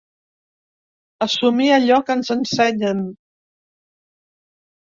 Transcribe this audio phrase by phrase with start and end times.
[1.25, 3.05] Assumir allò que ens ensenyen.